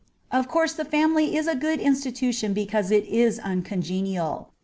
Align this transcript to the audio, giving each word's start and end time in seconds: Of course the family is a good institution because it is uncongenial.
Of 0.31 0.47
course 0.47 0.73
the 0.73 0.83
family 0.83 1.35
is 1.37 1.45
a 1.47 1.53
good 1.53 1.79
institution 1.79 2.53
because 2.55 2.89
it 2.89 3.05
is 3.05 3.37
uncongenial. 3.37 4.49